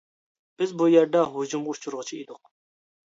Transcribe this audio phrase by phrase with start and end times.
[0.61, 2.43] بىز بۇ يەردە ھۇجۇمغا ئۇچرىغۇچى ئىدۇق.